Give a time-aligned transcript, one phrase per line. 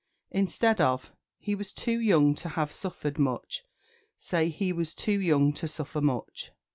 [0.31, 3.61] Instead of "He was too young to have suffered much,"
[4.17, 6.51] say "He was too young to suffer much."